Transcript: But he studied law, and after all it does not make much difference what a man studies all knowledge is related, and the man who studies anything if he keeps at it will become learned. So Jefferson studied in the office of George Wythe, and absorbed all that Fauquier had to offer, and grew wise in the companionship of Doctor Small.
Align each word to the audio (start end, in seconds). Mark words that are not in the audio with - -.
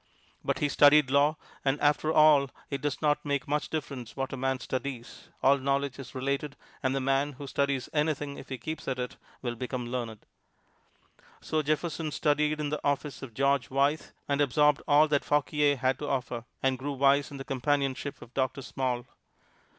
But 0.43 0.57
he 0.57 0.67
studied 0.67 1.11
law, 1.11 1.37
and 1.63 1.79
after 1.79 2.11
all 2.11 2.49
it 2.71 2.81
does 2.81 3.03
not 3.03 3.23
make 3.23 3.47
much 3.47 3.69
difference 3.69 4.15
what 4.15 4.33
a 4.33 4.35
man 4.35 4.59
studies 4.59 5.29
all 5.43 5.59
knowledge 5.59 5.99
is 5.99 6.15
related, 6.15 6.55
and 6.81 6.95
the 6.95 6.99
man 6.99 7.33
who 7.33 7.45
studies 7.45 7.87
anything 7.93 8.35
if 8.37 8.49
he 8.49 8.57
keeps 8.57 8.87
at 8.87 8.97
it 8.97 9.17
will 9.43 9.53
become 9.53 9.85
learned. 9.85 10.25
So 11.39 11.61
Jefferson 11.61 12.09
studied 12.09 12.59
in 12.59 12.69
the 12.69 12.81
office 12.83 13.21
of 13.21 13.35
George 13.35 13.69
Wythe, 13.69 14.01
and 14.27 14.41
absorbed 14.41 14.81
all 14.87 15.07
that 15.07 15.23
Fauquier 15.23 15.75
had 15.75 15.99
to 15.99 16.07
offer, 16.07 16.45
and 16.63 16.79
grew 16.79 16.93
wise 16.93 17.29
in 17.29 17.37
the 17.37 17.43
companionship 17.43 18.23
of 18.23 18.33
Doctor 18.33 18.63
Small. 18.63 19.05